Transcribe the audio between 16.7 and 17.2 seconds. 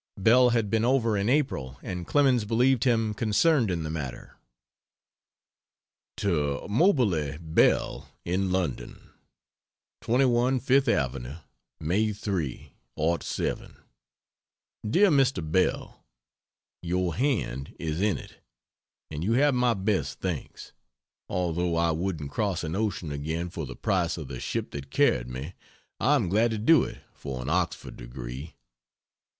Your